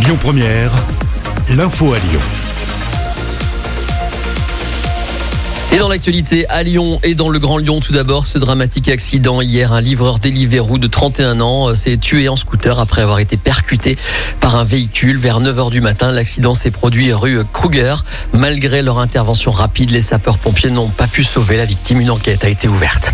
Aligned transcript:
Lyon 0.00 0.16
Première, 0.20 0.70
l'info 1.50 1.92
à 1.92 1.98
Lyon. 1.98 2.20
Et 5.72 5.78
dans 5.78 5.88
l'actualité 5.88 6.48
à 6.48 6.62
Lyon 6.62 7.00
et 7.02 7.14
dans 7.14 7.28
le 7.28 7.38
Grand 7.38 7.58
Lyon, 7.58 7.80
tout 7.80 7.92
d'abord, 7.92 8.26
ce 8.26 8.38
dramatique 8.38 8.88
accident 8.88 9.42
hier. 9.42 9.72
Un 9.72 9.80
livreur 9.80 10.18
Deliveroo 10.18 10.78
de 10.78 10.86
31 10.86 11.40
ans 11.40 11.74
s'est 11.74 11.96
tué 11.98 12.28
en 12.28 12.36
scooter 12.36 12.78
après 12.78 13.02
avoir 13.02 13.18
été 13.18 13.36
percuté 13.36 13.98
par 14.40 14.56
un 14.56 14.64
véhicule 14.64 15.18
vers 15.18 15.40
9h 15.40 15.70
du 15.70 15.80
matin. 15.80 16.10
L'accident 16.12 16.54
s'est 16.54 16.70
produit 16.70 17.12
rue 17.12 17.44
Kruger. 17.52 17.96
Malgré 18.32 18.82
leur 18.82 19.00
intervention 19.00 19.50
rapide, 19.50 19.90
les 19.90 20.00
sapeurs-pompiers 20.00 20.70
n'ont 20.70 20.88
pas 20.88 21.06
pu 21.06 21.24
sauver 21.24 21.56
la 21.56 21.64
victime. 21.64 22.00
Une 22.00 22.10
enquête 22.10 22.44
a 22.44 22.48
été 22.48 22.68
ouverte. 22.68 23.12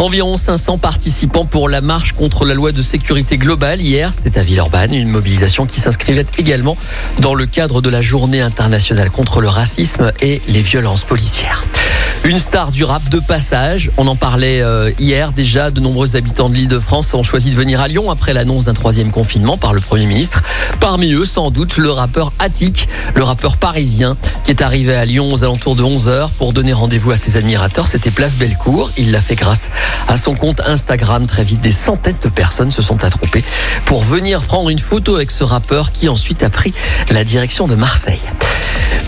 Environ 0.00 0.38
500 0.38 0.78
participants 0.78 1.44
pour 1.44 1.68
la 1.68 1.82
marche 1.82 2.12
contre 2.12 2.46
la 2.46 2.54
loi 2.54 2.72
de 2.72 2.80
sécurité 2.80 3.36
globale. 3.36 3.82
Hier, 3.82 4.14
c'était 4.14 4.38
à 4.38 4.42
Villeurbanne, 4.42 4.94
une 4.94 5.10
mobilisation 5.10 5.66
qui 5.66 5.78
s'inscrivait 5.78 6.24
également 6.38 6.78
dans 7.18 7.34
le 7.34 7.44
cadre 7.44 7.82
de 7.82 7.90
la 7.90 8.00
journée 8.00 8.40
internationale 8.40 9.10
contre 9.10 9.42
le 9.42 9.48
racisme 9.48 10.10
et 10.22 10.40
les 10.48 10.62
violences 10.62 11.04
policières. 11.04 11.64
Une 12.22 12.38
star 12.38 12.70
du 12.70 12.84
rap 12.84 13.08
de 13.08 13.18
passage. 13.18 13.90
On 13.96 14.06
en 14.06 14.14
parlait 14.14 14.60
euh, 14.60 14.90
hier 14.98 15.32
déjà. 15.32 15.70
De 15.70 15.80
nombreux 15.80 16.16
habitants 16.16 16.50
de 16.50 16.54
l'île 16.54 16.68
de 16.68 16.78
France 16.78 17.14
ont 17.14 17.22
choisi 17.22 17.48
de 17.50 17.54
venir 17.54 17.80
à 17.80 17.88
Lyon 17.88 18.10
après 18.10 18.34
l'annonce 18.34 18.66
d'un 18.66 18.74
troisième 18.74 19.10
confinement 19.10 19.56
par 19.56 19.72
le 19.72 19.80
Premier 19.80 20.04
ministre. 20.04 20.42
Parmi 20.80 21.12
eux, 21.14 21.24
sans 21.24 21.50
doute, 21.50 21.78
le 21.78 21.90
rappeur 21.90 22.34
Attic, 22.38 22.88
le 23.14 23.22
rappeur 23.22 23.56
parisien, 23.56 24.18
qui 24.44 24.50
est 24.50 24.60
arrivé 24.60 24.94
à 24.94 25.06
Lyon 25.06 25.32
aux 25.32 25.44
alentours 25.44 25.76
de 25.76 25.82
11h 25.82 26.28
pour 26.36 26.52
donner 26.52 26.74
rendez-vous 26.74 27.10
à 27.10 27.16
ses 27.16 27.38
admirateurs. 27.38 27.88
C'était 27.88 28.10
Place 28.10 28.36
Bellecour. 28.36 28.90
Il 28.98 29.12
l'a 29.12 29.22
fait 29.22 29.34
grâce 29.34 29.70
à 30.06 30.18
son 30.18 30.34
compte 30.34 30.60
Instagram. 30.66 31.26
Très 31.26 31.44
vite, 31.44 31.62
des 31.62 31.72
centaines 31.72 32.18
de 32.22 32.28
personnes 32.28 32.70
se 32.70 32.82
sont 32.82 33.02
attroupées 33.02 33.44
pour 33.86 34.04
venir 34.04 34.42
prendre 34.42 34.68
une 34.68 34.78
photo 34.78 35.16
avec 35.16 35.30
ce 35.30 35.42
rappeur 35.42 35.90
qui 35.90 36.10
ensuite 36.10 36.42
a 36.42 36.50
pris 36.50 36.74
la 37.10 37.24
direction 37.24 37.66
de 37.66 37.76
Marseille. 37.76 38.20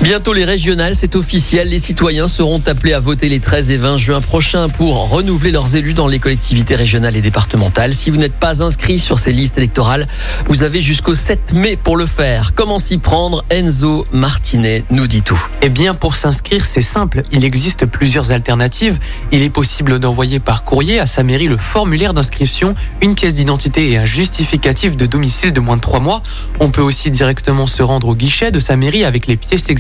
Bientôt 0.03 0.33
les 0.33 0.45
régionales, 0.45 0.97
c'est 0.97 1.15
officiel. 1.15 1.69
Les 1.69 1.79
citoyens 1.79 2.27
seront 2.27 2.61
appelés 2.67 2.93
à 2.93 2.99
voter 2.99 3.29
les 3.29 3.39
13 3.39 3.71
et 3.71 3.77
20 3.77 3.99
juin 3.99 4.21
prochains 4.21 4.69
pour 4.69 5.09
renouveler 5.09 5.53
leurs 5.53 5.77
élus 5.77 5.95
dans 5.95 6.09
les 6.09 6.19
collectivités 6.19 6.75
régionales 6.75 7.15
et 7.15 7.21
départementales. 7.21 7.95
Si 7.95 8.11
vous 8.11 8.17
n'êtes 8.17 8.35
pas 8.35 8.65
inscrit 8.65 8.99
sur 8.99 9.21
ces 9.21 9.33
listes 9.33 9.59
électorales, 9.59 10.09
vous 10.49 10.65
avez 10.65 10.83
jusqu'au 10.83 11.15
7 11.15 11.53
mai 11.53 11.77
pour 11.77 11.97
le 11.97 12.07
faire. 12.07 12.53
Comment 12.57 12.81
s'y 12.81 12.99
prendre? 12.99 13.45
Enzo 13.49 14.05
Martinet 14.11 14.83
nous 14.91 15.07
dit 15.07 15.23
tout. 15.23 15.41
Eh 15.63 15.69
bien, 15.69 15.95
pour 15.95 16.17
s'inscrire, 16.17 16.65
c'est 16.65 16.83
simple. 16.83 17.23
Il 17.31 17.45
existe 17.45 17.87
plusieurs 17.87 18.33
alternatives. 18.33 18.99
Il 19.31 19.43
est 19.43 19.51
possible 19.51 20.01
d'envoyer 20.01 20.41
par 20.41 20.65
courrier 20.65 20.99
à 20.99 21.07
sa 21.07 21.23
mairie 21.23 21.47
le 21.47 21.57
formulaire 21.57 22.13
d'inscription, 22.13 22.75
une 23.03 23.15
pièce 23.15 23.37
d'identité 23.37 23.93
et 23.93 23.99
un 23.99 24.05
justificatif 24.05 24.97
de 24.97 25.07
domicile 25.07 25.53
de 25.53 25.61
moins 25.61 25.77
de 25.77 25.81
3 25.81 26.01
mois. 26.01 26.25
On 26.59 26.71
peut 26.71 26.83
aussi 26.83 27.13
directement 27.13 27.69
se 27.69 27.85
rendre 27.85 28.09
au 28.09 28.17
guichet 28.17 28.51
de 28.51 28.59
sa 28.59 28.77
mairie 28.77 29.05
avec 29.05 29.29
les 29.29 29.37
pièces 29.37 29.71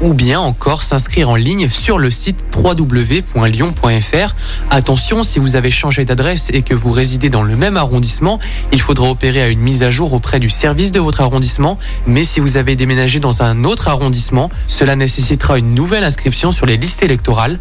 ou 0.00 0.14
bien 0.14 0.40
encore 0.40 0.82
s'inscrire 0.82 1.30
en 1.30 1.36
ligne 1.36 1.68
sur 1.68 1.98
le 1.98 2.10
site 2.10 2.44
www.lyon.fr. 2.54 4.34
Attention, 4.70 5.22
si 5.22 5.38
vous 5.38 5.56
avez 5.56 5.70
changé 5.70 6.04
d'adresse 6.04 6.50
et 6.52 6.62
que 6.62 6.74
vous 6.74 6.90
résidez 6.90 7.30
dans 7.30 7.42
le 7.42 7.56
même 7.56 7.76
arrondissement, 7.76 8.38
il 8.72 8.80
faudra 8.80 9.08
opérer 9.08 9.42
à 9.42 9.48
une 9.48 9.60
mise 9.60 9.82
à 9.82 9.90
jour 9.90 10.12
auprès 10.12 10.40
du 10.40 10.50
service 10.50 10.92
de 10.92 11.00
votre 11.00 11.20
arrondissement. 11.20 11.78
Mais 12.06 12.24
si 12.24 12.40
vous 12.40 12.56
avez 12.56 12.76
déménagé 12.76 13.20
dans 13.20 13.42
un 13.42 13.64
autre 13.64 13.88
arrondissement, 13.88 14.50
cela 14.66 14.96
nécessitera 14.96 15.58
une 15.58 15.74
nouvelle 15.74 16.04
inscription 16.04 16.52
sur 16.52 16.66
les 16.66 16.76
listes 16.76 17.02
électorales. 17.02 17.58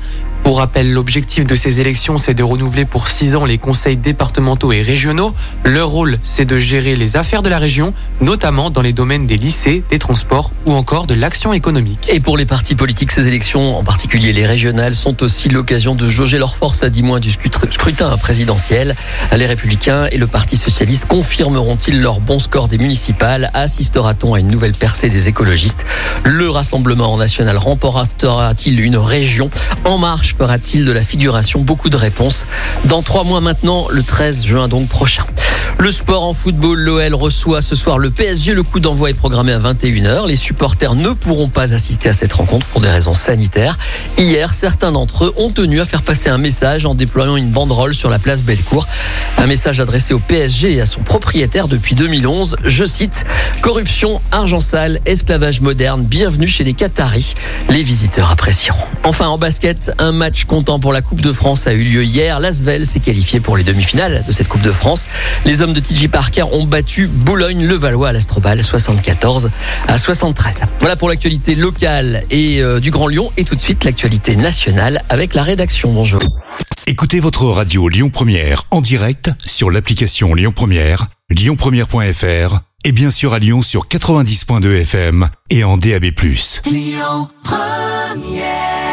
Pour 0.49 0.57
rappel, 0.57 0.91
l'objectif 0.91 1.45
de 1.45 1.53
ces 1.53 1.79
élections, 1.79 2.17
c'est 2.17 2.33
de 2.33 2.41
renouveler 2.41 2.83
pour 2.83 3.07
six 3.07 3.35
ans 3.35 3.45
les 3.45 3.59
conseils 3.59 3.97
départementaux 3.97 4.71
et 4.71 4.81
régionaux. 4.81 5.35
Leur 5.63 5.89
rôle, 5.89 6.17
c'est 6.23 6.45
de 6.45 6.57
gérer 6.57 6.95
les 6.95 7.17
affaires 7.17 7.43
de 7.43 7.49
la 7.49 7.59
région, 7.59 7.93
notamment 8.19 8.71
dans 8.71 8.81
les 8.81 8.91
domaines 8.91 9.27
des 9.27 9.37
lycées, 9.37 9.83
des 9.91 9.99
transports 9.99 10.51
ou 10.65 10.73
encore 10.73 11.05
de 11.05 11.13
l'action 11.13 11.53
économique. 11.53 12.09
Et 12.11 12.19
pour 12.19 12.35
les 12.35 12.47
partis 12.47 12.73
politiques, 12.73 13.11
ces 13.11 13.27
élections, 13.27 13.77
en 13.77 13.83
particulier 13.83 14.33
les 14.33 14.47
régionales, 14.47 14.95
sont 14.95 15.21
aussi 15.21 15.49
l'occasion 15.49 15.93
de 15.93 16.09
jauger 16.09 16.39
leur 16.39 16.55
force 16.55 16.81
à 16.81 16.89
10 16.89 17.03
mois 17.03 17.19
du 17.19 17.29
scrutin 17.29 18.17
présidentiel. 18.17 18.95
Les 19.37 19.45
Républicains 19.45 20.07
et 20.11 20.17
le 20.17 20.25
Parti 20.25 20.57
Socialiste 20.57 21.05
confirmeront-ils 21.05 22.01
leur 22.01 22.21
bon 22.21 22.39
score 22.39 22.69
des 22.69 22.79
municipales 22.79 23.51
Assistera-t-on 23.53 24.33
à 24.33 24.39
une 24.39 24.47
nouvelle 24.47 24.71
percée 24.71 25.11
des 25.11 25.27
écologistes 25.27 25.85
Le 26.23 26.49
Rassemblement 26.49 27.15
national 27.17 27.57
remportera-t-il 27.57 28.79
une 28.79 28.97
région 28.97 29.51
En 29.85 29.99
marche 29.99 30.38
fera-t-il 30.39 30.85
de 30.85 30.93
la 30.93 31.03
figuration 31.03 31.59
Beaucoup 31.59 31.89
de 31.89 31.97
réponses 31.97 32.47
dans 32.85 33.01
trois 33.01 33.25
mois 33.25 33.41
maintenant, 33.41 33.87
le 33.89 34.03
13 34.03 34.45
juin 34.45 34.69
donc 34.69 34.87
prochain. 34.87 35.25
Le 35.81 35.91
sport 35.91 36.23
en 36.23 36.33
football, 36.33 36.77
l'OL 36.77 37.15
reçoit 37.15 37.61
ce 37.61 37.73
soir 37.73 37.99
le 37.99 38.09
PSG. 38.09 38.53
Le 38.53 38.63
coup 38.63 38.81
d'envoi 38.81 39.11
est 39.11 39.13
programmé 39.13 39.53
à 39.53 39.59
21h. 39.59 40.27
Les 40.27 40.35
supporters 40.35 40.93
ne 40.93 41.11
pourront 41.11 41.47
pas 41.47 41.73
assister 41.73 42.09
à 42.09 42.13
cette 42.13 42.33
rencontre 42.33 42.65
pour 42.65 42.81
des 42.81 42.89
raisons 42.89 43.13
sanitaires. 43.13 43.77
Hier, 44.17 44.53
certains 44.53 44.91
d'entre 44.91 45.27
eux 45.27 45.33
ont 45.37 45.51
tenu 45.51 45.79
à 45.79 45.85
faire 45.85 46.01
passer 46.01 46.27
un 46.27 46.37
message 46.37 46.85
en 46.85 46.95
déployant 46.95 47.37
une 47.37 47.49
banderole 47.51 47.95
sur 47.95 48.09
la 48.09 48.19
place 48.19 48.43
Bellecour. 48.43 48.87
Un 49.37 49.47
message 49.47 49.79
adressé 49.79 50.13
au 50.13 50.19
PSG 50.19 50.73
et 50.73 50.81
à 50.81 50.85
son 50.85 50.99
propriétaire 50.99 51.69
depuis 51.69 51.95
2011. 51.95 52.57
Je 52.65 52.83
cite, 52.83 53.25
corruption, 53.61 54.19
argent 54.33 54.59
sale, 54.59 54.99
esclavage 55.05 55.61
moderne, 55.61 56.03
bienvenue 56.03 56.49
chez 56.49 56.65
les 56.65 56.73
Qataris. 56.73 57.35
Les 57.69 57.83
visiteurs 57.83 58.29
apprécieront. 58.31 58.83
Enfin, 59.05 59.27
en 59.27 59.37
basket, 59.37 59.93
un 59.97 60.11
match 60.11 60.43
comptant 60.43 60.81
pour 60.81 60.91
la 60.91 61.01
Coupe 61.01 61.21
de 61.21 61.31
France 61.31 61.67
a 61.67 61.71
eu 61.71 61.83
lieu 61.83 62.03
hier. 62.03 62.41
L'Asvel 62.41 62.85
s'est 62.85 62.99
qualifié 62.99 63.39
pour 63.39 63.55
les 63.55 63.63
demi-finales 63.63 64.25
de 64.27 64.33
cette 64.33 64.49
Coupe 64.49 64.61
de 64.61 64.73
France. 64.73 65.07
De 65.73 65.79
TJ 65.79 66.07
Parker 66.07 66.43
ont 66.51 66.65
battu 66.65 67.07
Boulogne-le-Valois 67.07 68.09
à 68.09 68.11
l'Astrobal 68.11 68.63
74 68.63 69.51
à 69.87 69.97
73. 69.97 70.61
Voilà 70.79 70.95
pour 70.95 71.09
l'actualité 71.09 71.55
locale 71.55 72.23
et 72.29 72.61
euh, 72.61 72.79
du 72.79 72.91
Grand 72.91 73.07
Lyon 73.07 73.31
et 73.37 73.43
tout 73.43 73.55
de 73.55 73.61
suite 73.61 73.83
l'actualité 73.83 74.35
nationale 74.35 75.01
avec 75.09 75.33
la 75.33 75.43
rédaction. 75.43 75.93
Bonjour. 75.93 76.21
Écoutez 76.87 77.19
votre 77.19 77.45
radio 77.45 77.87
Lyon 77.87 78.09
Première 78.09 78.63
en 78.71 78.81
direct 78.81 79.31
sur 79.45 79.69
l'application 79.69 80.33
Lyon 80.33 80.53
Première, 80.55 81.07
lyonpremière.fr 81.29 82.59
et 82.85 82.91
bien 82.91 83.11
sûr 83.11 83.33
à 83.33 83.39
Lyon 83.39 83.61
sur 83.61 83.87
90.2 83.87 84.81
FM 84.81 85.29
et 85.49 85.63
en 85.63 85.77
DAB+. 85.77 86.05
Lyon 86.65 87.27
Première 87.43 88.88